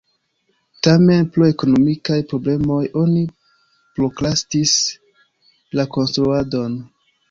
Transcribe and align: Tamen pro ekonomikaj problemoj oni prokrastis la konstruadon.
Tamen 0.87 1.25
pro 1.35 1.49
ekonomikaj 1.51 2.17
problemoj 2.33 2.79
oni 3.05 3.23
prokrastis 4.01 4.77
la 5.79 5.91
konstruadon. 5.97 6.81